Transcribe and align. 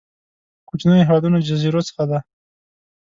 کوچنيو 0.69 1.05
هېوادونو 1.07 1.45
جزيرو 1.47 1.81
څخه 1.87 2.03
دي. 2.09 2.19